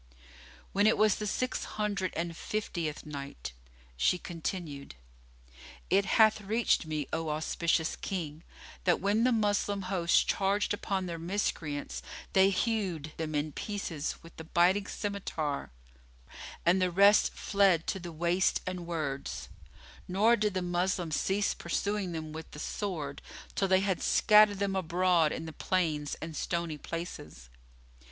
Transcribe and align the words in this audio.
When 0.71 0.87
it 0.87 0.97
was 0.97 1.17
the 1.17 1.27
Six 1.27 1.63
Hundred 1.63 2.11
and 2.15 2.35
Fiftieth 2.35 3.05
Night, 3.05 3.53
She 3.95 4.17
continued, 4.17 4.95
It 5.91 6.05
hath 6.17 6.41
reached 6.41 6.87
me, 6.87 7.07
O 7.13 7.29
auspicious 7.29 7.95
King, 7.95 8.41
that 8.85 8.99
when 8.99 9.25
the 9.25 9.31
Moslem 9.31 9.83
host 9.83 10.27
charged 10.27 10.73
upon 10.73 11.05
the 11.05 11.19
Miscreants 11.19 12.01
they 12.33 12.49
hewed 12.49 13.11
them 13.17 13.35
in 13.35 13.51
pieces 13.51 14.15
with 14.23 14.35
the 14.37 14.43
biting 14.43 14.85
scymitar 14.87 15.69
and 16.65 16.81
the 16.81 16.89
rest 16.89 17.31
fled 17.33 17.85
to 17.85 17.99
the 17.99 18.11
wastes 18.11 18.59
and 18.65 18.87
words; 18.87 19.49
nor 20.07 20.35
did 20.35 20.55
the 20.55 20.63
Moslems 20.63 21.15
cease 21.15 21.53
pursuing 21.53 22.11
them 22.11 22.33
with 22.33 22.49
the 22.53 22.57
sword, 22.59 23.21
till 23.53 23.67
they 23.67 23.81
had 23.81 24.01
scattered 24.01 24.57
them 24.57 24.75
abroad 24.75 25.31
in 25.31 25.45
the 25.45 25.53
plains 25.53 26.15
and 26.23 26.35
stony 26.35 26.79
places. 26.79 27.49